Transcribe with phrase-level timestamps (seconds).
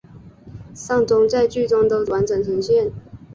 [0.73, 2.91] 丧钟等在剧中都完整呈现。